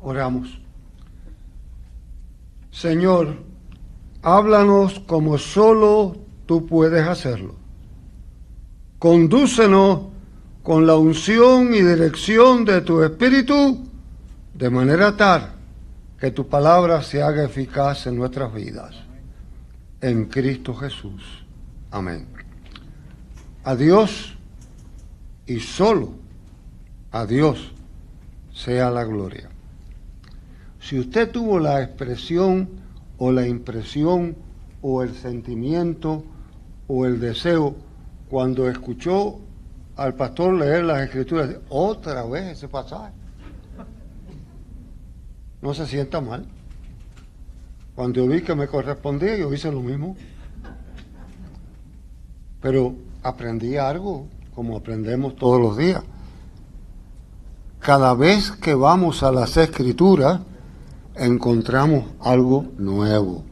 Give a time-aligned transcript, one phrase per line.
[0.00, 0.58] Oramos.
[2.70, 3.36] Señor,
[4.22, 7.54] háblanos como solo tú puedes hacerlo.
[8.98, 10.06] Condúcenos
[10.62, 13.86] con la unción y dirección de tu Espíritu,
[14.54, 15.52] de manera tal
[16.18, 18.94] que tu palabra se haga eficaz en nuestras vidas.
[20.00, 21.44] En Cristo Jesús.
[21.90, 22.26] Amén.
[23.64, 24.34] A Dios
[25.46, 26.12] y solo
[27.10, 27.72] a Dios
[28.52, 29.49] sea la gloria.
[30.80, 32.68] Si usted tuvo la expresión
[33.18, 34.36] o la impresión
[34.82, 36.24] o el sentimiento
[36.88, 37.76] o el deseo
[38.28, 39.38] cuando escuchó
[39.96, 43.12] al pastor leer las escrituras, otra vez ese pasaje,
[45.60, 46.46] no se sienta mal.
[47.94, 50.16] Cuando vi que me correspondía, yo hice lo mismo.
[52.62, 56.02] Pero aprendí algo, como aprendemos todos los días.
[57.78, 60.40] Cada vez que vamos a las escrituras,
[61.20, 63.44] encontramos algo nuevo.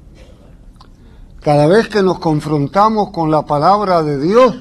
[1.41, 4.57] Cada vez que nos confrontamos con la palabra de Dios,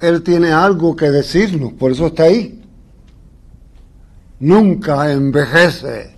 [0.00, 2.60] Él tiene algo que decirnos, por eso está ahí.
[4.40, 6.16] Nunca envejece,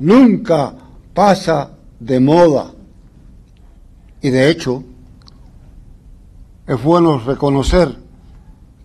[0.00, 0.74] nunca
[1.14, 2.72] pasa de moda.
[4.20, 4.82] Y de hecho,
[6.66, 7.96] es bueno reconocer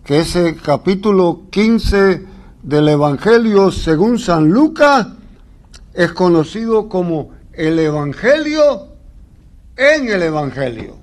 [0.04, 2.35] que ese capítulo 15
[2.66, 5.06] del Evangelio según San Lucas
[5.94, 8.88] es conocido como el Evangelio
[9.76, 10.96] en el Evangelio.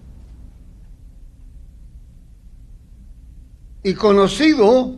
[3.81, 4.97] Y conocido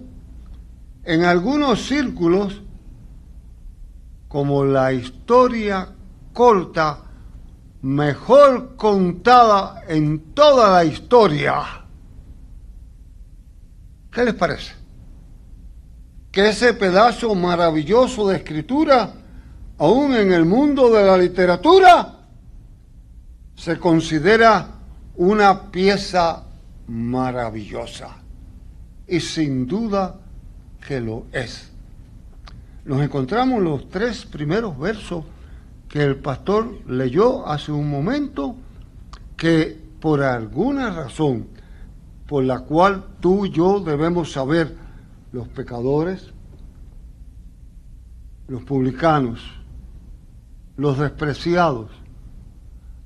[1.04, 2.64] en algunos círculos
[4.28, 5.90] como la historia
[6.34, 7.04] corta
[7.84, 11.62] mejor contada en toda la historia.
[14.12, 14.85] ¿Qué les parece?
[16.36, 19.14] Que ese pedazo maravilloso de escritura,
[19.78, 22.14] aún en el mundo de la literatura,
[23.56, 24.68] se considera
[25.16, 26.44] una pieza
[26.88, 28.18] maravillosa.
[29.08, 30.18] Y sin duda
[30.86, 31.72] que lo es.
[32.84, 35.24] Nos encontramos los tres primeros versos
[35.88, 38.58] que el pastor leyó hace un momento,
[39.38, 41.48] que por alguna razón
[42.28, 44.84] por la cual tú y yo debemos saber
[45.36, 46.30] los pecadores,
[48.48, 49.42] los publicanos,
[50.78, 51.92] los despreciados,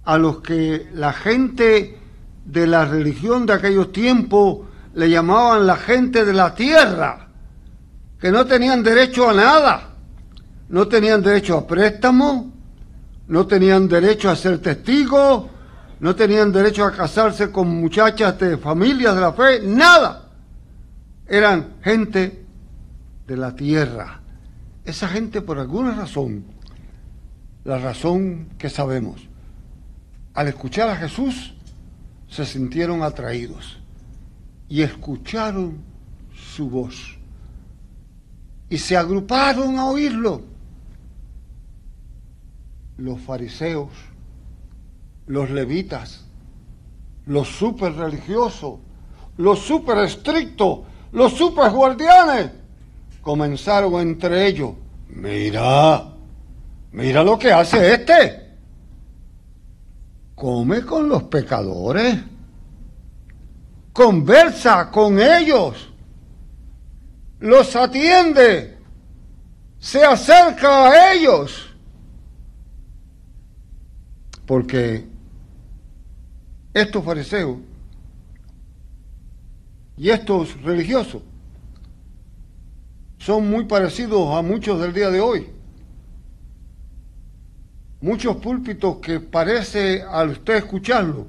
[0.03, 1.97] a los que la gente
[2.45, 4.59] de la religión de aquellos tiempos
[4.93, 7.29] le llamaban la gente de la tierra,
[8.19, 9.95] que no tenían derecho a nada,
[10.69, 12.53] no tenían derecho a préstamo,
[13.27, 15.45] no tenían derecho a ser testigos,
[15.99, 20.28] no tenían derecho a casarse con muchachas de familias de la fe, nada.
[21.29, 22.45] Eran gente
[23.27, 24.21] de la tierra.
[24.83, 26.45] Esa gente por alguna razón,
[27.63, 29.27] la razón que sabemos,
[30.33, 31.53] al escuchar a Jesús
[32.27, 33.79] se sintieron atraídos
[34.67, 35.77] y escucharon
[36.33, 37.17] su voz
[38.69, 40.43] y se agruparon a oírlo.
[42.97, 43.89] Los fariseos
[45.29, 46.25] los levitas,
[47.27, 48.79] los super religiosos,
[49.37, 50.79] los super estrictos,
[51.11, 52.51] los super guardianes,
[53.21, 54.71] comenzaron entre ellos,
[55.09, 56.13] mira,
[56.91, 58.49] mira lo que hace este.
[60.35, 62.17] Come con los pecadores,
[63.91, 65.89] conversa con ellos,
[67.39, 68.77] los atiende,
[69.79, 71.65] se acerca a ellos.
[74.45, 75.05] Porque
[76.73, 77.57] estos fariseos
[79.99, 81.21] y estos religiosos
[83.17, 85.49] son muy parecidos a muchos del día de hoy.
[87.99, 91.27] Muchos púlpitos que parece al usted escucharlo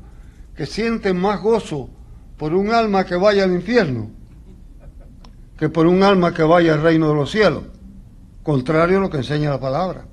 [0.54, 1.90] que sienten más gozo
[2.38, 4.08] por un alma que vaya al infierno
[5.58, 7.64] que por un alma que vaya al reino de los cielos,
[8.44, 10.06] contrario a lo que enseña la palabra.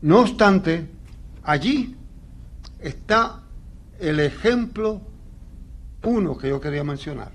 [0.00, 0.88] No obstante,
[1.44, 1.96] allí
[2.80, 3.42] está
[4.00, 5.00] el ejemplo
[6.04, 7.32] uno que yo quería mencionar.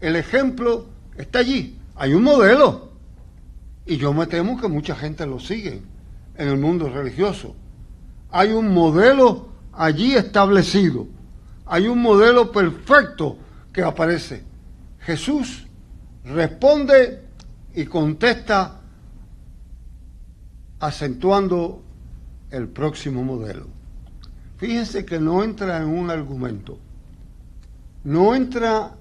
[0.00, 0.86] El ejemplo
[1.16, 1.78] está allí.
[1.94, 2.92] Hay un modelo.
[3.86, 5.82] Y yo me temo que mucha gente lo sigue
[6.36, 7.54] en el mundo religioso.
[8.30, 11.06] Hay un modelo allí establecido.
[11.66, 13.38] Hay un modelo perfecto
[13.72, 14.44] que aparece.
[15.00, 15.66] Jesús
[16.24, 17.24] responde
[17.74, 18.80] y contesta
[20.78, 21.82] acentuando
[22.50, 23.66] el próximo modelo.
[24.58, 26.78] Fíjense que no entra en un argumento,
[28.04, 28.92] no entra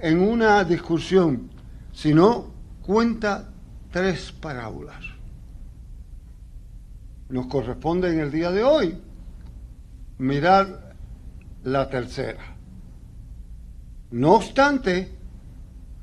[0.00, 1.50] en una discusión,
[1.92, 3.48] sino cuenta
[3.90, 5.04] tres parábolas.
[7.28, 8.98] Nos corresponde en el día de hoy
[10.18, 10.94] mirar
[11.64, 12.56] la tercera.
[14.10, 15.12] No obstante,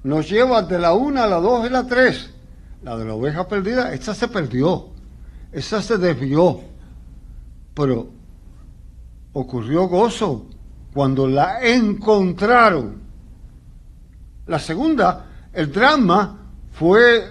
[0.03, 2.29] nos lleva de la una a la dos y la tres.
[2.83, 4.89] La de la oveja perdida, esta se perdió,
[5.53, 6.59] esa se desvió,
[7.73, 8.09] pero
[9.31, 10.47] ocurrió gozo
[10.93, 13.01] cuando la encontraron.
[14.45, 17.23] La segunda, el drama fue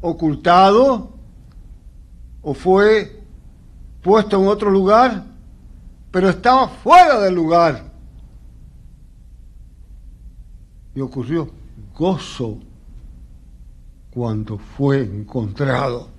[0.00, 1.12] ocultado
[2.42, 3.22] o fue
[4.02, 5.24] puesto en otro lugar,
[6.10, 7.92] pero estaba fuera del lugar.
[10.94, 11.50] Y ocurrió
[11.96, 12.58] gozo
[14.10, 16.10] cuando fue encontrado.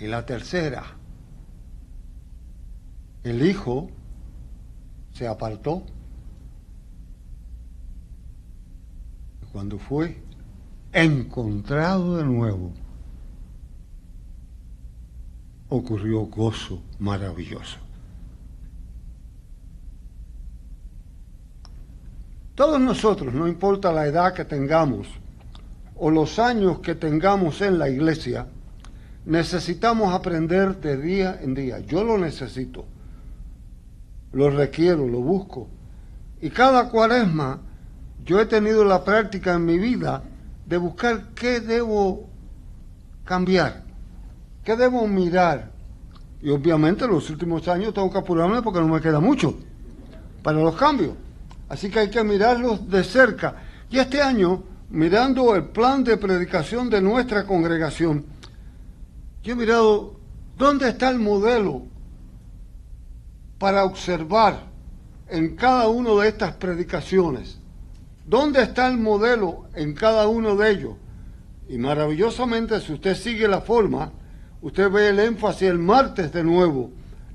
[0.00, 0.84] Y la tercera,
[3.24, 3.90] el hijo
[5.18, 5.82] se apartó.
[9.50, 10.22] Cuando fue
[10.92, 12.72] encontrado de nuevo,
[15.68, 17.78] ocurrió gozo maravilloso.
[22.54, 25.08] Todos nosotros, no importa la edad que tengamos
[25.96, 28.46] o los años que tengamos en la iglesia,
[29.24, 31.80] necesitamos aprender de día en día.
[31.80, 32.84] Yo lo necesito,
[34.32, 35.68] lo requiero, lo busco.
[36.40, 37.60] Y cada cuaresma
[38.24, 40.22] yo he tenido la práctica en mi vida
[40.66, 42.28] de buscar qué debo
[43.24, 43.84] cambiar,
[44.64, 45.72] qué debo mirar.
[46.40, 49.54] Y obviamente en los últimos años tengo que apurarme porque no me queda mucho
[50.42, 51.14] para los cambios.
[51.68, 53.56] Así que hay que mirarlos de cerca.
[53.90, 58.24] Y este año, mirando el plan de predicación de nuestra congregación,
[59.42, 60.14] yo he mirado
[60.56, 61.82] dónde está el modelo
[63.58, 64.68] para observar
[65.28, 67.58] en cada una de estas predicaciones.
[68.26, 70.94] ¿Dónde está el modelo en cada uno de ellos?
[71.68, 74.12] Y maravillosamente, si usted sigue la forma,
[74.62, 76.90] usted ve el énfasis el martes de nuevo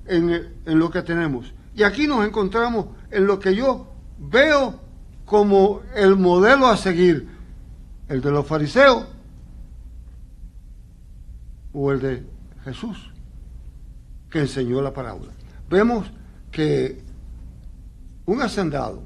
[0.05, 1.53] en, en lo que tenemos.
[1.75, 3.87] Y aquí nos encontramos en lo que yo
[4.17, 4.79] veo
[5.25, 7.27] como el modelo a seguir,
[8.07, 9.07] el de los fariseos
[11.73, 12.23] o el de
[12.63, 13.11] Jesús,
[14.29, 15.31] que enseñó la parábola.
[15.73, 16.05] Vemos
[16.51, 17.01] que
[18.27, 19.01] un hacendado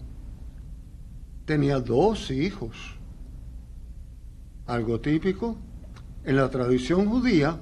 [1.46, 2.76] tenía dos hijos,
[4.66, 5.58] algo típico.
[6.26, 7.58] En la tradición judía,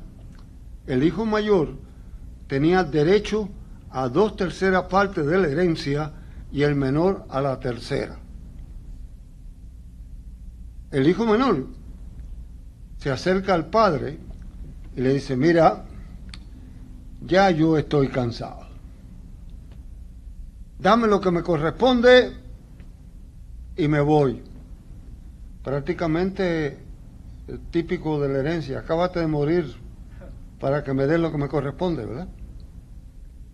[0.88, 1.76] el hijo mayor
[2.48, 3.48] tenía derecho
[3.92, 6.12] a dos terceras partes de la herencia
[6.52, 8.18] y el menor a la tercera.
[10.90, 11.68] El hijo menor
[12.98, 14.18] se acerca al padre
[14.96, 15.86] y le dice, mira,
[17.22, 18.65] ya yo estoy cansado.
[20.80, 22.34] Dame lo que me corresponde
[23.78, 24.42] y me voy.
[25.64, 26.80] Prácticamente
[27.72, 28.80] típico de la herencia.
[28.80, 29.76] Acabate de morir
[30.60, 32.28] para que me den lo que me corresponde, ¿verdad?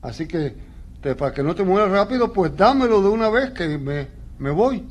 [0.01, 0.55] Así que
[1.01, 4.07] para que no te mueras rápido, pues dámelo de una vez que me,
[4.39, 4.87] me voy.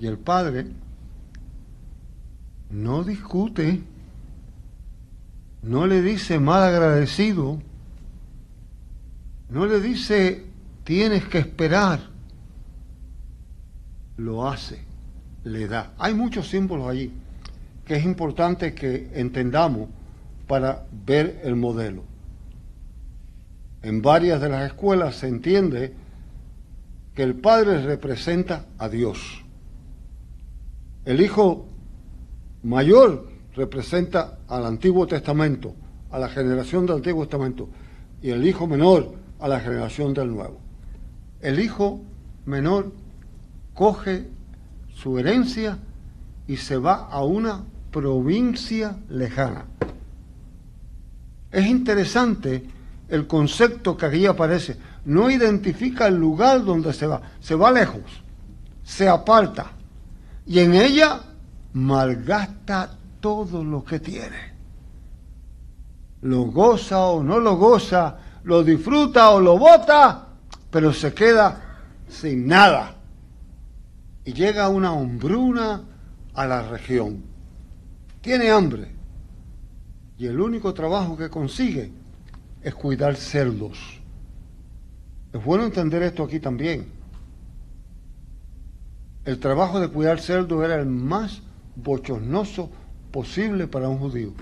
[0.00, 0.66] Y el padre
[2.70, 3.82] no discute,
[5.62, 7.60] no le dice mal agradecido,
[9.50, 10.44] no le dice
[10.84, 12.00] tienes que esperar,
[14.16, 14.82] lo hace,
[15.44, 15.94] le da.
[15.98, 17.12] Hay muchos símbolos allí
[17.84, 19.88] que es importante que entendamos
[20.46, 22.02] para ver el modelo
[23.82, 25.92] en varias de las escuelas se entiende
[27.14, 29.44] que el Padre representa a Dios.
[31.04, 31.66] El Hijo
[32.62, 35.74] mayor representa al Antiguo Testamento,
[36.10, 37.68] a la generación del Antiguo Testamento,
[38.20, 40.58] y el Hijo menor a la generación del Nuevo.
[41.40, 42.00] El Hijo
[42.46, 42.92] menor
[43.74, 44.28] coge
[44.94, 45.78] su herencia
[46.46, 49.66] y se va a una provincia lejana.
[51.50, 52.66] Es interesante
[53.08, 54.76] el concepto que aquí aparece.
[55.04, 57.22] No identifica el lugar donde se va.
[57.40, 58.02] Se va lejos,
[58.82, 59.72] se aparta.
[60.46, 61.20] Y en ella
[61.72, 64.58] malgasta todo lo que tiene.
[66.22, 70.28] Lo goza o no lo goza, lo disfruta o lo bota,
[70.70, 72.96] pero se queda sin nada.
[74.24, 75.84] Y llega una hombruna
[76.34, 77.24] a la región.
[78.20, 78.94] Tiene hambre.
[80.18, 81.92] Y el único trabajo que consigue
[82.62, 83.78] es cuidar cerdos.
[85.32, 86.90] Es bueno entender esto aquí también.
[89.24, 91.42] El trabajo de cuidar cerdos era el más
[91.76, 92.70] bochornoso
[93.12, 94.32] posible para un judío.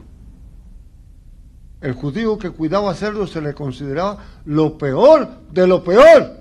[1.86, 6.36] El judío que cuidaba cerdos se le consideraba lo peor de lo peor.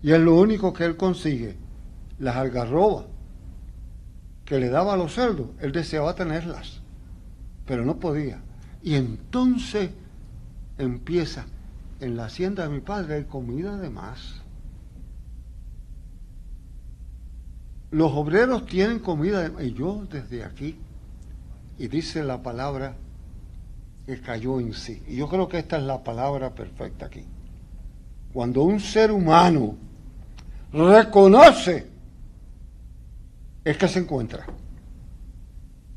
[0.00, 1.56] Y es lo único que él consigue,
[2.20, 3.06] las algarrobas,
[4.44, 6.82] que le daba a los cerdos, él deseaba tenerlas,
[7.66, 8.40] pero no podía.
[8.80, 9.90] Y entonces
[10.78, 11.46] empieza,
[11.98, 14.40] en la hacienda de mi padre hay comida de más.
[17.90, 20.78] Los obreros tienen comida de Y yo desde aquí,
[21.76, 22.98] y dice la palabra
[24.06, 25.02] que cayó en sí.
[25.06, 27.24] Y yo creo que esta es la palabra perfecta aquí.
[28.32, 29.76] Cuando un ser humano
[30.72, 31.86] reconoce,
[33.64, 34.44] es que se encuentra.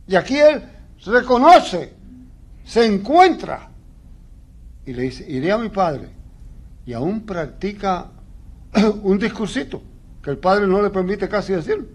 [0.07, 0.63] Y aquí él
[1.05, 1.93] reconoce,
[2.63, 3.69] se encuentra.
[4.85, 6.09] Y le dice, iré a mi padre.
[6.85, 8.11] Y aún practica
[9.03, 9.81] un discursito
[10.23, 11.87] que el padre no le permite casi decirlo.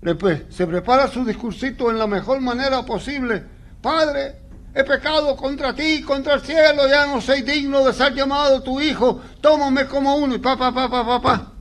[0.00, 3.57] Después se prepara su discursito en la mejor manera posible.
[3.80, 4.36] Padre,
[4.74, 8.80] he pecado contra ti, contra el cielo, ya no soy digno de ser llamado tu
[8.80, 11.52] hijo, tómame como uno y papá, papá, papá.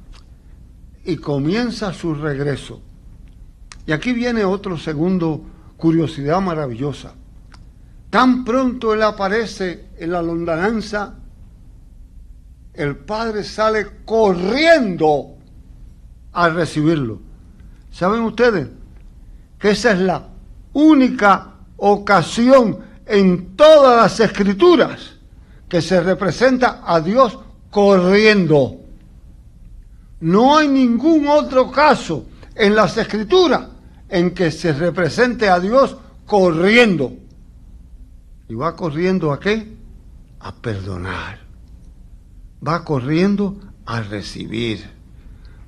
[1.04, 2.82] Y comienza su regreso.
[3.86, 5.42] Y aquí viene otro segundo
[5.78, 7.14] curiosidad maravillosa.
[8.10, 11.16] Tan pronto él aparece en la londananza,
[12.74, 15.36] el padre sale corriendo
[16.34, 17.22] a recibirlo.
[17.92, 18.68] ¿Saben ustedes
[19.60, 20.28] que esa es la
[20.74, 25.16] única ocasión en todas las escrituras
[25.70, 27.38] que se representa a Dios
[27.70, 28.82] corriendo?
[30.20, 33.68] No hay ningún otro caso en las escrituras
[34.10, 37.14] en que se represente a Dios corriendo.
[38.50, 39.76] ¿Y va corriendo a qué?
[40.40, 41.40] A perdonar.
[42.66, 44.90] Va corriendo a recibir.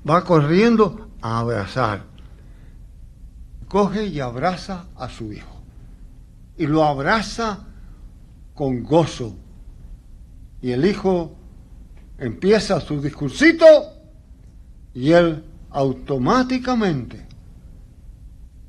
[0.09, 2.03] Va corriendo a abrazar.
[3.67, 5.58] Coge y abraza a su hijo.
[6.59, 7.65] Y lo abraza
[8.53, 9.35] con gozo.
[10.61, 11.35] Y el hijo
[12.19, 13.65] empieza su discursito
[14.93, 17.25] y él automáticamente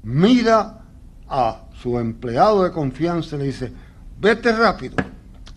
[0.03, 0.85] mira
[1.29, 3.73] a su empleado de confianza y le dice,
[4.19, 4.97] vete rápido,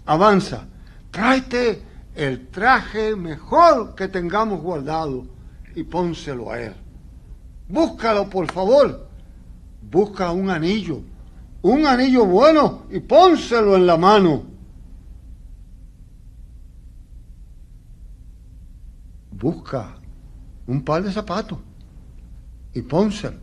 [0.06, 0.66] avanza,
[1.12, 1.82] tráete
[2.16, 5.26] el traje mejor que tengamos guardado
[5.76, 6.74] y pónselo a él.
[7.68, 9.10] Búscalo, por favor.
[9.82, 11.02] Busca un anillo,
[11.64, 14.44] un anillo bueno y pónselo en la mano.
[19.32, 19.96] Busca
[20.68, 21.58] un par de zapatos
[22.74, 23.38] y pónselo.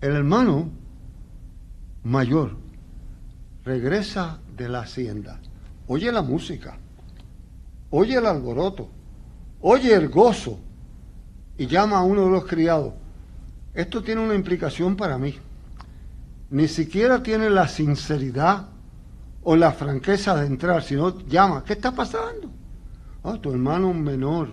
[0.00, 0.70] El hermano
[2.04, 2.56] mayor
[3.64, 5.40] regresa de la hacienda,
[5.86, 6.78] oye la música,
[7.90, 8.90] oye el alboroto,
[9.60, 10.58] oye el gozo
[11.56, 12.97] y llama a uno de los criados.
[13.78, 15.38] Esto tiene una implicación para mí.
[16.50, 18.66] Ni siquiera tiene la sinceridad
[19.44, 22.50] o la franqueza de entrar, sino llama, ¿qué está pasando?
[23.22, 24.50] Ah, tu hermano menor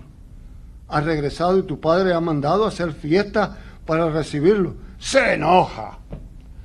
[0.88, 5.98] ha regresado y tu padre ha mandado a hacer fiesta para recibirlo se enoja,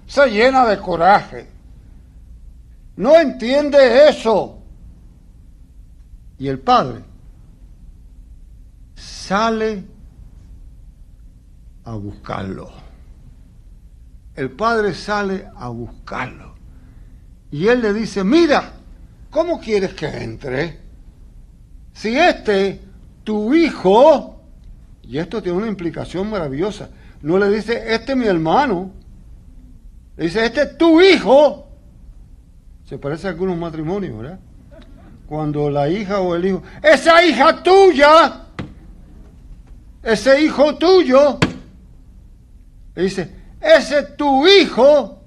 [0.07, 1.49] se llena de coraje,
[2.97, 4.59] no entiende eso.
[6.39, 7.05] Y el padre
[8.95, 9.85] sale
[11.85, 12.71] a buscarlo.
[14.35, 16.55] El padre sale a buscarlo.
[17.51, 18.73] Y él le dice, mira,
[19.31, 20.79] ¿cómo quieres que entre?
[21.93, 22.81] Si este,
[23.25, 24.41] tu hijo,
[25.03, 26.91] y esto tiene una implicación maravillosa,
[27.23, 28.93] no le dice, este es mi hermano.
[30.17, 31.67] Le dice, este es tu hijo.
[32.89, 34.39] Se parece a algunos matrimonios, ¿verdad?
[35.27, 38.47] Cuando la hija o el hijo, esa hija tuya,
[40.03, 41.39] ese hijo tuyo,
[42.95, 43.31] le dice,
[43.61, 45.23] ese es tu hijo,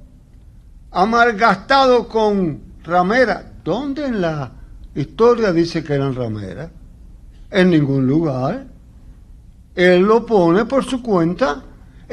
[0.92, 3.52] amargastado con ramera.
[3.64, 4.52] ¿Dónde en la
[4.96, 6.70] historia dice que eran rameras?
[7.50, 8.66] En ningún lugar.
[9.76, 11.64] Él lo pone por su cuenta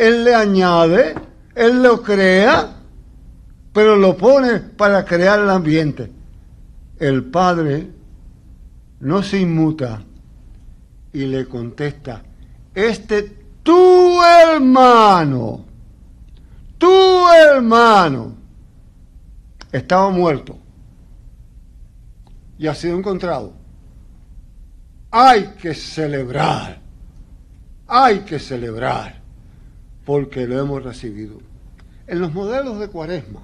[0.00, 1.14] él le añade,
[1.54, 2.76] Él lo crea,
[3.72, 6.10] pero lo pone para crear el ambiente.
[6.98, 7.90] El Padre
[9.00, 10.02] no se inmuta
[11.12, 12.22] y le contesta,
[12.74, 14.22] este tu
[14.54, 15.64] hermano,
[16.78, 18.34] tu hermano,
[19.72, 20.58] estaba muerto
[22.58, 23.52] y ha sido encontrado.
[25.10, 26.80] Hay que celebrar,
[27.86, 29.20] hay que celebrar
[30.04, 31.38] porque lo hemos recibido.
[32.06, 33.40] En los modelos de cuaresma,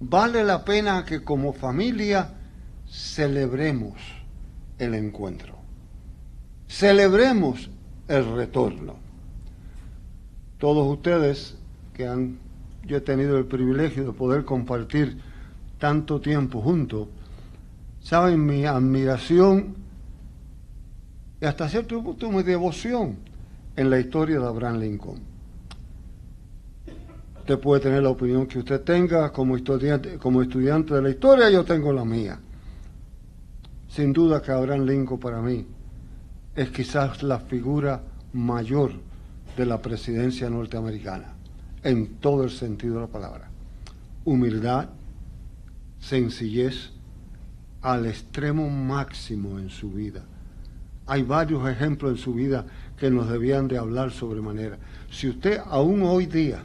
[0.00, 2.34] vale la pena que como familia
[2.86, 3.94] celebremos
[4.78, 5.56] el encuentro,
[6.66, 7.70] celebremos
[8.08, 9.07] el retorno.
[10.58, 11.56] Todos ustedes
[11.94, 12.38] que han,
[12.84, 15.18] yo he tenido el privilegio de poder compartir
[15.78, 17.08] tanto tiempo juntos,
[18.00, 19.76] saben mi admiración
[21.40, 23.16] y hasta cierto punto mi devoción
[23.76, 25.20] en la historia de Abraham Lincoln.
[27.38, 31.48] Usted puede tener la opinión que usted tenga como estudiante, como estudiante de la historia,
[31.48, 32.40] yo tengo la mía.
[33.88, 35.64] Sin duda que Abraham Lincoln para mí
[36.54, 39.07] es quizás la figura mayor
[39.58, 41.34] de la presidencia norteamericana,
[41.82, 43.50] en todo el sentido de la palabra.
[44.24, 44.90] Humildad,
[45.98, 46.92] sencillez,
[47.82, 50.22] al extremo máximo en su vida.
[51.06, 54.78] Hay varios ejemplos en su vida que nos debían de hablar sobremanera.
[55.10, 56.62] Si usted aún hoy día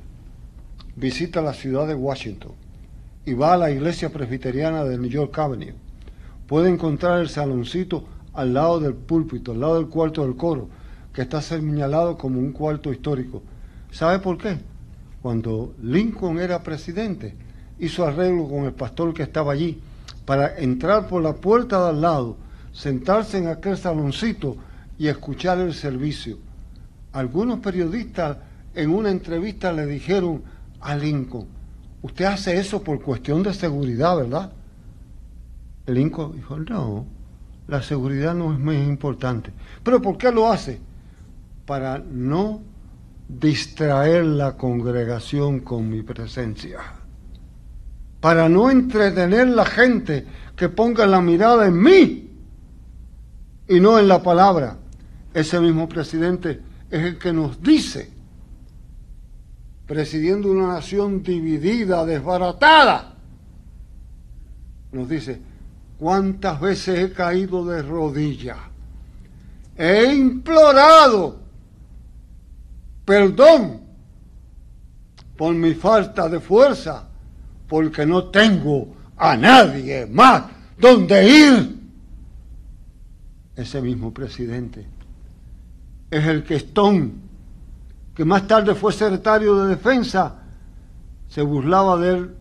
[0.95, 2.51] visita la ciudad de Washington
[3.25, 5.73] y va a la iglesia presbiteriana de New York Avenue,
[6.45, 10.69] puede encontrar el saloncito al lado del púlpito, al lado del cuarto del coro,
[11.13, 13.43] que está señalado como un cuarto histórico.
[13.91, 14.57] ¿Sabe por qué?
[15.21, 17.35] Cuando Lincoln era presidente,
[17.79, 19.79] hizo arreglo con el pastor que estaba allí
[20.25, 22.37] para entrar por la puerta de al lado,
[22.71, 24.57] sentarse en aquel saloncito
[24.97, 26.37] y escuchar el servicio.
[27.11, 28.37] Algunos periodistas
[28.73, 30.41] en una entrevista le dijeron
[30.81, 31.45] a Lincoln,
[32.01, 34.51] usted hace eso por cuestión de seguridad, ¿verdad?
[35.85, 37.05] Lincoln dijo, no,
[37.67, 39.51] la seguridad no es más importante.
[39.83, 40.79] ¿Pero por qué lo hace?
[41.65, 42.61] Para no
[43.27, 46.79] distraer la congregación con mi presencia.
[48.19, 52.31] Para no entretener la gente que ponga la mirada en mí
[53.67, 54.77] y no en la palabra.
[55.33, 58.11] Ese mismo presidente es el que nos dice,
[59.87, 63.15] presidiendo una nación dividida, desbaratada,
[64.91, 65.41] nos dice,
[65.97, 68.57] cuántas veces he caído de rodillas,
[69.75, 71.42] he implorado
[73.05, 73.81] perdón
[75.37, 77.07] por mi falta de fuerza,
[77.67, 80.43] porque no tengo a nadie más
[80.77, 81.79] donde ir.
[83.55, 84.85] Ese mismo presidente
[86.09, 87.11] es el que Stone,
[88.15, 90.35] que más tarde fue secretario de defensa,
[91.27, 92.35] se burlaba de él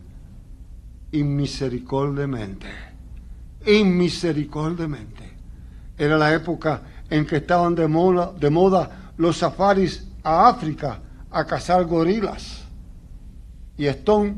[1.11, 2.67] inmisericordiamente.
[3.65, 5.33] Inmisericordiamente.
[5.97, 11.45] Era la época en que estaban de moda, de moda los safaris a África a
[11.45, 12.63] cazar gorilas.
[13.77, 14.35] Y Stone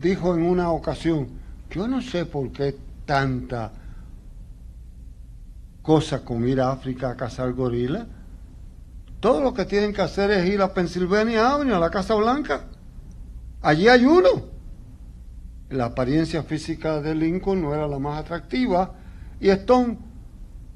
[0.00, 1.28] dijo en una ocasión,
[1.70, 3.72] yo no sé por qué tanta
[5.82, 8.06] cosa con ir a África a cazar gorilas
[9.24, 12.66] todo lo que tienen que hacer es ir a Pennsylvania Avenue, a la Casa Blanca.
[13.62, 14.28] Allí hay uno.
[15.70, 18.92] La apariencia física de Lincoln no era la más atractiva
[19.40, 19.96] y Stone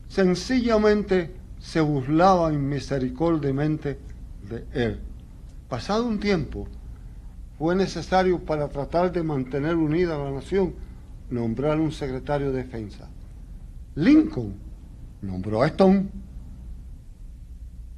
[0.09, 3.99] sencillamente se burlaba inmisericordiamente
[4.73, 5.01] él.
[5.69, 6.67] Pasado un tiempo,
[7.59, 10.75] fue necesario para tratar de mantener unida a la nación
[11.31, 13.09] nombrar un secretario de defensa.
[13.95, 14.55] Lincoln
[15.21, 16.07] nombró a Stone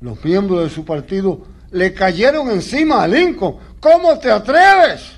[0.01, 3.57] los miembros de su partido le cayeron encima a Lincoln.
[3.79, 5.13] ¿Cómo te atreves?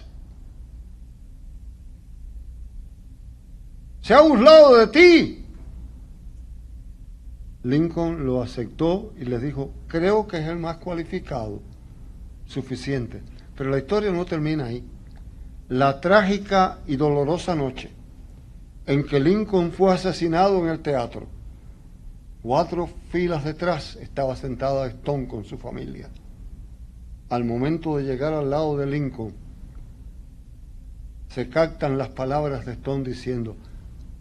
[4.02, 5.41] Se ha burlado de ti.
[7.64, 11.60] Lincoln lo aceptó y les dijo, creo que es el más cualificado,
[12.46, 13.22] suficiente.
[13.56, 14.84] Pero la historia no termina ahí.
[15.68, 17.90] La trágica y dolorosa noche
[18.86, 21.28] en que Lincoln fue asesinado en el teatro
[22.42, 26.08] Cuatro filas detrás estaba sentada Stone con su familia.
[27.28, 29.32] Al momento de llegar al lado de Lincoln,
[31.28, 33.56] se captan las palabras de Stone diciendo,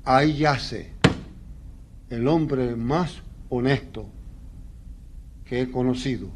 [0.04, 0.93] ahí yace
[2.12, 4.06] el hombre más honesto
[5.44, 6.30] que he conocido,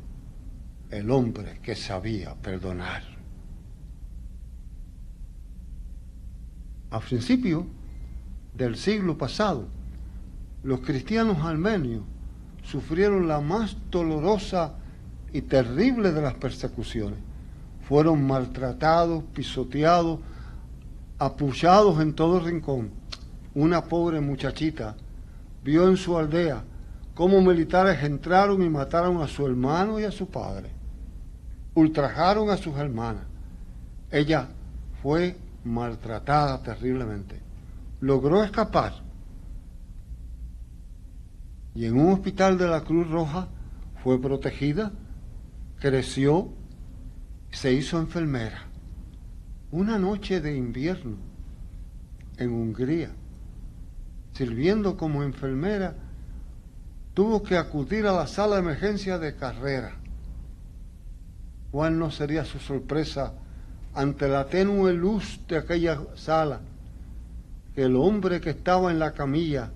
[0.89, 3.03] el hombre que sabía perdonar.
[6.91, 7.67] A principio
[8.53, 9.67] del siglo pasado,
[10.61, 12.03] los cristianos armenios
[12.63, 14.75] sufrieron la más dolorosa
[15.31, 17.19] y terrible de las persecuciones.
[17.87, 20.19] Fueron maltratados, pisoteados,
[21.17, 22.89] apuchados en todo rincón.
[23.53, 24.97] Una pobre muchachita
[25.63, 26.65] vio en su aldea
[27.15, 30.69] cómo militares entraron y mataron a su hermano y a su padre.
[31.73, 33.23] Ultrajaron a sus hermanas.
[34.11, 34.49] Ella
[35.01, 37.41] fue maltratada terriblemente.
[37.99, 39.05] Logró escapar
[41.75, 43.49] y en un hospital de la Cruz Roja
[44.01, 44.93] fue protegida,
[45.77, 46.49] creció,
[47.51, 48.63] se hizo enfermera.
[49.71, 51.17] Una noche de invierno
[52.37, 53.11] en Hungría,
[54.31, 55.95] sirviendo como enfermera,
[57.15, 59.95] tuvo que acudir a la sala de emergencia de carrera.
[61.71, 63.33] ¿Cuál no sería su sorpresa
[63.93, 66.59] ante la tenue luz de aquella sala?
[67.73, 69.71] Que el hombre que estaba en la camilla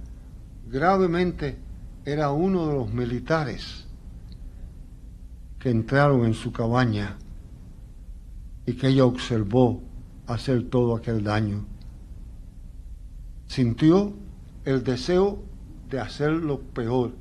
[0.69, 1.57] gravemente
[2.05, 3.85] era uno de los militares
[5.59, 7.17] que entraron en su cabaña
[8.65, 9.81] y que ella observó
[10.27, 11.65] hacer todo aquel daño.
[13.47, 14.13] Sintió
[14.65, 15.41] el deseo
[15.89, 17.13] de hacer lo peor,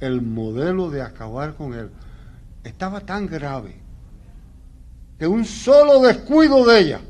[0.00, 1.90] el modelo de acabar con él.
[2.64, 3.76] Estaba tan grave
[5.18, 7.00] que un solo descuido de ella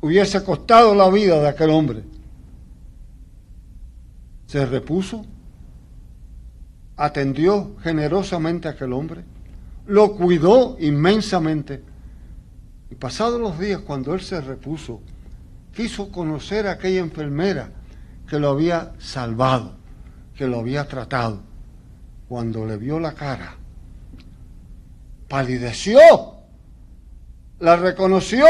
[0.00, 2.04] hubiese costado la vida de aquel hombre.
[4.46, 5.26] Se repuso,
[6.96, 9.24] atendió generosamente a aquel hombre,
[9.86, 11.82] lo cuidó inmensamente.
[12.90, 15.02] Y pasados los días, cuando él se repuso,
[15.74, 17.70] quiso conocer a aquella enfermera
[18.26, 19.76] que lo había salvado,
[20.34, 21.47] que lo había tratado.
[22.28, 23.56] Cuando le vio la cara,
[25.28, 25.98] palideció,
[27.60, 28.46] la reconoció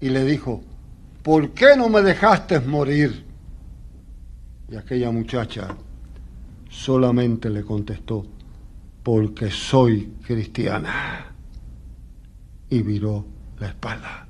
[0.00, 0.62] y le dijo,
[1.22, 3.24] ¿por qué no me dejaste morir?
[4.70, 5.76] Y aquella muchacha
[6.68, 8.24] solamente le contestó,
[9.02, 11.32] porque soy cristiana.
[12.68, 13.24] Y viró
[13.58, 14.26] la espalda.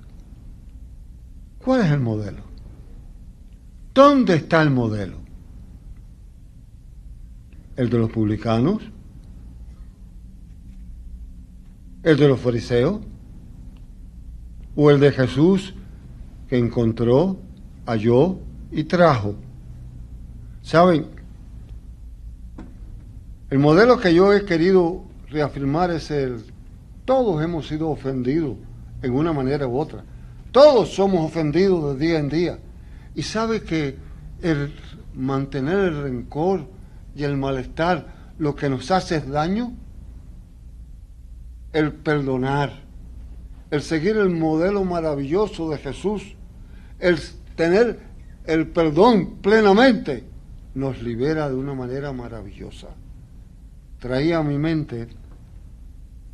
[1.64, 2.42] ¿Cuál es el modelo?
[3.92, 5.25] ¿Dónde está el modelo?
[7.76, 8.82] ¿El de los publicanos?
[12.02, 13.00] ¿El de los fariseos?
[14.74, 15.74] ¿O el de Jesús
[16.48, 17.38] que encontró,
[17.84, 18.38] halló
[18.70, 19.34] y trajo?
[20.62, 21.06] ¿Saben?
[23.50, 26.44] El modelo que yo he querido reafirmar es el,
[27.04, 28.56] todos hemos sido ofendidos
[29.02, 30.02] en una manera u otra.
[30.50, 32.58] Todos somos ofendidos de día en día.
[33.14, 33.96] Y sabe que
[34.42, 34.74] el
[35.14, 36.75] mantener el rencor
[37.16, 39.72] y el malestar lo que nos hace es daño.
[41.72, 42.72] El perdonar,
[43.70, 46.34] el seguir el modelo maravilloso de Jesús,
[46.98, 47.18] el
[47.56, 48.00] tener
[48.44, 50.24] el perdón plenamente,
[50.74, 52.88] nos libera de una manera maravillosa.
[53.98, 55.08] Traía a mi mente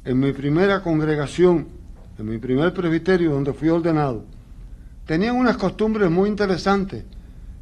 [0.05, 1.68] en mi primera congregación,
[2.18, 4.25] en mi primer presbiterio donde fui ordenado,
[5.07, 7.05] tenían unas costumbres muy interesantes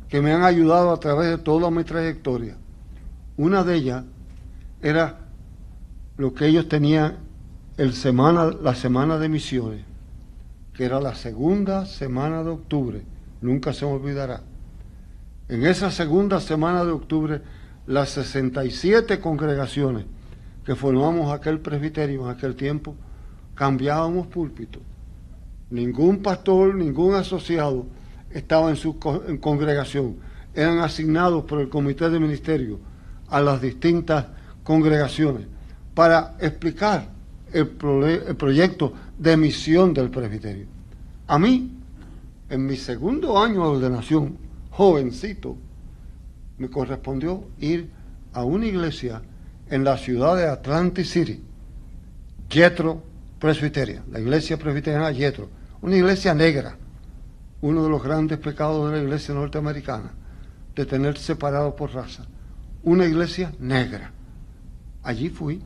[0.09, 2.57] que me han ayudado a través de toda mi trayectoria.
[3.41, 4.05] Una de ellas
[4.83, 5.21] era
[6.19, 7.21] lo que ellos tenían
[7.79, 9.81] el semana, la semana de misiones,
[10.75, 13.03] que era la segunda semana de octubre,
[13.41, 14.43] nunca se olvidará.
[15.49, 17.41] En esa segunda semana de octubre,
[17.87, 20.05] las 67 congregaciones
[20.63, 22.95] que formamos aquel presbiterio en aquel tiempo,
[23.55, 24.81] cambiábamos púlpito.
[25.71, 27.87] Ningún pastor, ningún asociado
[28.29, 30.17] estaba en su congregación.
[30.53, 32.90] Eran asignados por el comité de ministerio
[33.31, 34.27] a las distintas
[34.63, 35.47] congregaciones
[35.95, 37.09] para explicar
[37.53, 40.67] el, proyecto de misión del presbiterio.
[41.27, 41.71] A mí,
[42.49, 44.37] en mi segundo año de ordenación,
[44.71, 45.57] jovencito,
[46.59, 47.91] me correspondió ir
[48.33, 49.23] a una iglesia
[49.69, 51.43] en la ciudad de Atlantic City,
[52.51, 53.03] Yetro
[53.39, 55.49] Presbiteria, la iglesia presbiteriana Yetro,
[55.83, 56.77] una iglesia negra,
[57.63, 60.13] uno de los grandes pecados de la iglesia norteamericana,
[60.75, 62.27] de tener separado por raza,
[62.83, 64.13] una iglesia negra.
[65.03, 65.61] Allí fui.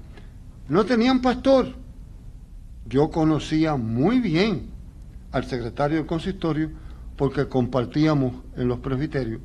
[0.68, 1.74] No tenían pastor.
[2.86, 4.70] Yo conocía muy bien
[5.32, 6.70] al secretario del consistorio
[7.16, 9.40] porque compartíamos en los presbiterios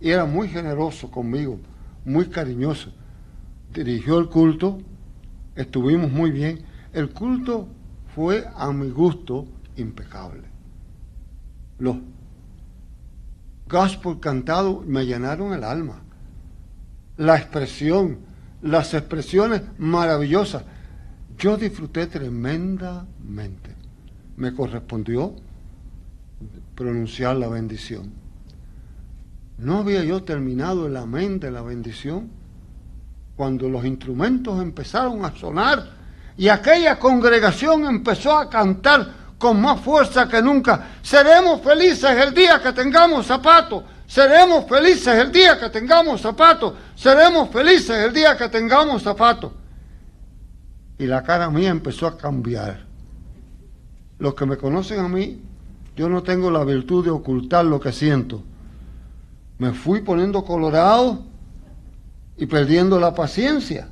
[0.00, 1.58] y era muy generoso conmigo,
[2.04, 2.92] muy cariñoso.
[3.72, 4.78] Dirigió el culto,
[5.54, 6.64] estuvimos muy bien.
[6.92, 7.68] El culto
[8.14, 10.44] fue a mi gusto impecable.
[11.78, 11.96] Los
[13.68, 16.02] gospel cantados me llenaron el alma.
[17.18, 18.18] La expresión,
[18.62, 20.62] las expresiones maravillosas.
[21.36, 23.76] Yo disfruté tremendamente.
[24.36, 25.34] Me correspondió
[26.74, 28.12] pronunciar la bendición.
[29.58, 32.30] No había yo terminado el amén de la bendición
[33.36, 35.98] cuando los instrumentos empezaron a sonar
[36.36, 40.90] y aquella congregación empezó a cantar con más fuerza que nunca.
[41.02, 43.82] Seremos felices el día que tengamos zapatos.
[44.08, 46.72] Seremos felices el día que tengamos zapatos.
[46.96, 49.52] Seremos felices el día que tengamos zapatos.
[50.98, 52.86] Y la cara mía empezó a cambiar.
[54.18, 55.42] Los que me conocen a mí,
[55.94, 58.42] yo no tengo la virtud de ocultar lo que siento.
[59.58, 61.26] Me fui poniendo colorado
[62.38, 63.90] y perdiendo la paciencia.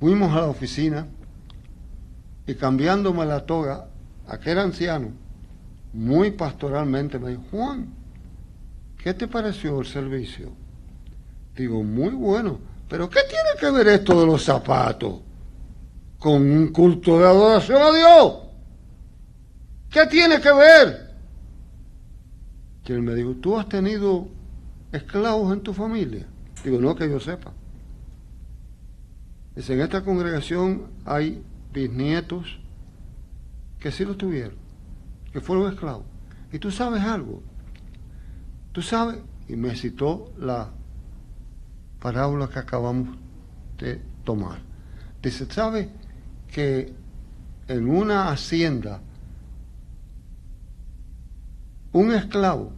[0.00, 1.06] Fuimos a la oficina
[2.46, 3.86] y cambiándome la toga,
[4.26, 5.12] aquel anciano,
[5.94, 7.97] muy pastoralmente, me dijo, Juan,
[8.98, 10.52] ¿qué te pareció el servicio?
[11.56, 12.58] Digo, muy bueno,
[12.88, 15.20] pero ¿qué tiene que ver esto de los zapatos
[16.18, 18.38] con un culto de adoración a Dios?
[19.90, 21.08] ¿Qué tiene que ver?
[22.88, 24.28] Y él me dijo, ¿tú has tenido
[24.92, 26.26] esclavos en tu familia?
[26.64, 27.52] Digo, no que yo sepa.
[29.54, 32.58] Dice, en esta congregación hay bisnietos
[33.78, 34.56] que sí lo tuvieron,
[35.32, 36.06] que fueron esclavos.
[36.50, 37.42] Y tú sabes algo,
[38.72, 40.70] tú sabes, y me citó la
[42.00, 43.16] parábola que acabamos
[43.78, 44.58] de tomar.
[45.22, 45.90] Dice, ¿sabe
[46.52, 46.92] que
[47.66, 49.00] en una hacienda
[51.92, 52.72] un esclavo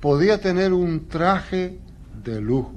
[0.00, 1.78] podía tener un traje
[2.22, 2.74] de lujo,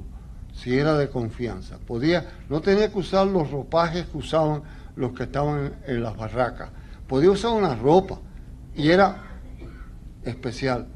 [0.52, 1.78] si era de confianza.
[1.78, 4.62] Podía, no tenía que usar los ropajes que usaban
[4.96, 6.70] los que estaban en las barracas.
[7.06, 8.18] Podía usar una ropa
[8.74, 9.22] y era
[10.24, 10.88] especial.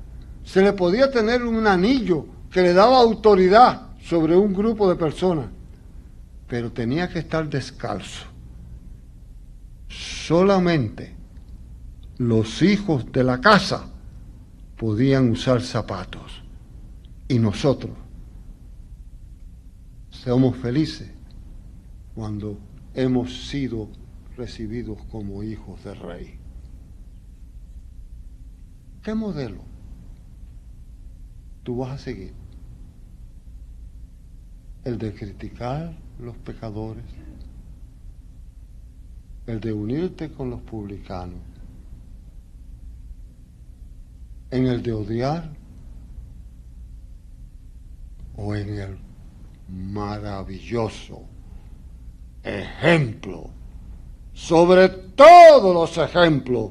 [0.45, 5.47] Se le podía tener un anillo que le daba autoridad sobre un grupo de personas,
[6.49, 8.27] pero tenía que estar descalzo.
[9.89, 11.15] Solamente
[12.19, 13.87] los hijos de la casa
[14.77, 16.43] podían usar zapatos.
[17.29, 17.93] Y nosotros
[20.11, 21.11] somos felices
[22.15, 22.59] cuando
[22.95, 23.89] hemos sido
[24.37, 26.39] recibidos como hijos de rey.
[29.03, 29.72] ¿Qué modelo
[31.63, 32.33] tú vas a seguir?
[34.85, 37.05] ¿El de criticar los pecadores?
[39.47, 41.41] ¿El de unirte con los publicanos?
[44.53, 45.49] en el de odiar
[48.37, 48.99] o en el
[49.69, 51.23] maravilloso
[52.43, 53.49] ejemplo,
[54.35, 56.71] sobre todos los ejemplos,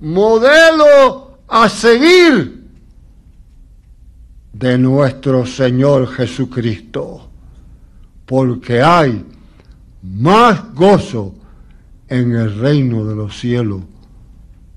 [0.00, 2.57] modelo a seguir
[4.52, 7.30] de nuestro Señor Jesucristo,
[8.26, 9.24] porque hay
[10.02, 11.34] más gozo
[12.08, 13.82] en el reino de los cielos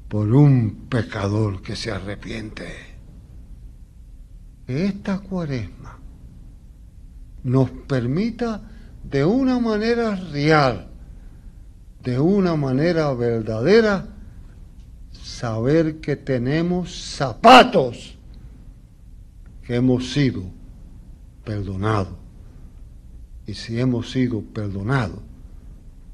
[0.08, 2.68] por un pecador que se arrepiente.
[4.68, 5.98] esta cuaresma
[7.44, 8.62] nos permita
[9.04, 10.88] de una manera real,
[12.04, 14.08] de una manera verdadera,
[15.12, 18.18] saber que tenemos zapatos,
[19.76, 20.44] hemos sido
[21.44, 22.14] perdonados.
[23.46, 25.20] Y si hemos sido perdonados,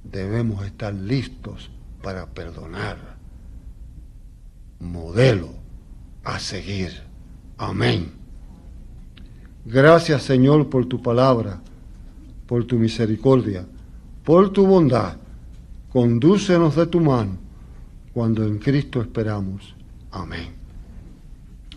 [0.03, 1.69] debemos estar listos
[2.01, 3.17] para perdonar
[4.79, 5.49] modelo
[6.23, 7.01] a seguir.
[7.57, 8.11] Amén.
[9.65, 11.59] Gracias Señor por tu palabra,
[12.45, 13.65] por tu misericordia,
[14.23, 15.17] por tu bondad.
[15.91, 17.37] Condúcenos de tu mano
[18.13, 19.75] cuando en Cristo esperamos.
[20.11, 20.56] Amén.